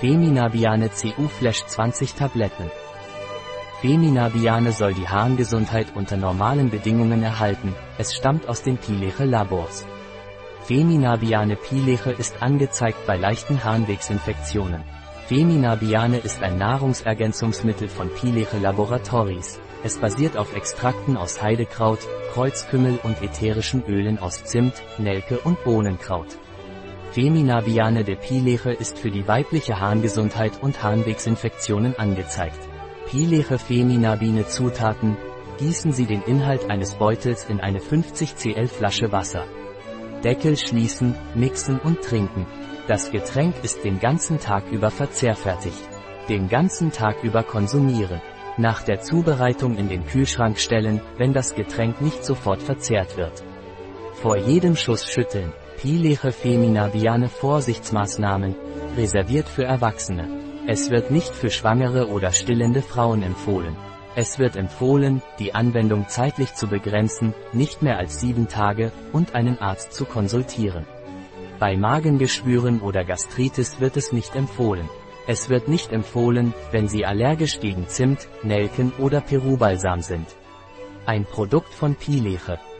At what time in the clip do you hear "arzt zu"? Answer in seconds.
69.58-70.06